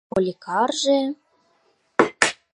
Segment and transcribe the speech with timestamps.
[0.11, 0.97] —Поликарже...